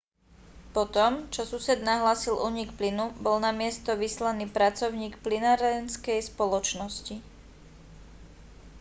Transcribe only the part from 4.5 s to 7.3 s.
pracovník plynárenskej spoločnosti